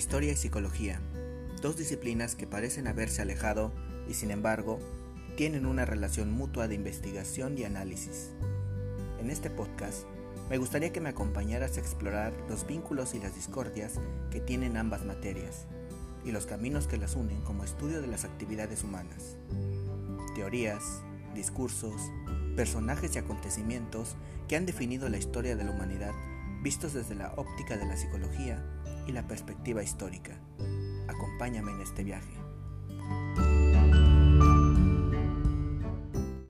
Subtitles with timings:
[0.00, 0.98] Historia y psicología,
[1.60, 3.70] dos disciplinas que parecen haberse alejado
[4.08, 4.78] y sin embargo
[5.36, 8.30] tienen una relación mutua de investigación y análisis.
[9.20, 10.04] En este podcast
[10.48, 14.00] me gustaría que me acompañaras a explorar los vínculos y las discordias
[14.30, 15.66] que tienen ambas materias
[16.24, 19.36] y los caminos que las unen como estudio de las actividades humanas.
[20.34, 21.02] Teorías,
[21.34, 22.00] discursos,
[22.56, 24.16] personajes y acontecimientos
[24.48, 26.14] que han definido la historia de la humanidad
[26.62, 28.62] vistos desde la óptica de la psicología
[29.06, 30.38] y la perspectiva histórica.
[31.08, 32.49] Acompáñame en este viaje.